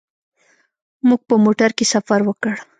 موږ 1.07 1.21
په 1.29 1.35
موټر 1.43 1.69
کې 1.77 1.85
سفر 1.93 2.19
وکړ. 2.25 2.53